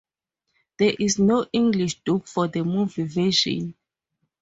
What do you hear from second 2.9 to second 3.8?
version.